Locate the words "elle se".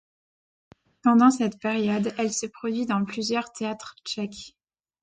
2.17-2.47